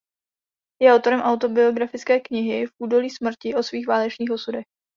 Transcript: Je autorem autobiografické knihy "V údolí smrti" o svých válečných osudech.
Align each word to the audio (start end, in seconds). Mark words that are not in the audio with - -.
Je 0.81 0.89
autorem 0.91 1.21
autobiografické 1.21 2.19
knihy 2.19 2.65
"V 2.65 2.71
údolí 2.81 3.09
smrti" 3.09 3.53
o 3.55 3.61
svých 3.63 3.87
válečných 3.87 4.31
osudech. 4.33 4.65